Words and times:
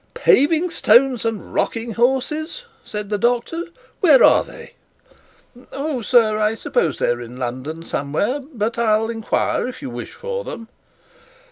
'Paving 0.15 0.71
stones 0.71 1.25
and 1.25 1.53
rocking 1.53 1.91
horses!' 1.91 2.63
said 2.83 3.09
the 3.11 3.19
doctor, 3.19 3.65
'where 3.99 4.23
are 4.23 4.43
they?' 4.43 4.73
'Oh, 5.71 6.01
sir, 6.01 6.39
I 6.39 6.55
suppose 6.55 6.97
they 6.97 7.11
are 7.11 7.21
in 7.21 7.37
London 7.37 7.83
somewhere 7.83 8.39
but 8.51 8.79
I'll 8.79 9.11
inquire 9.11 9.67
if 9.67 9.79
you 9.83 9.91
wish 9.91 10.13
for 10.13 10.43
them.' 10.43 10.69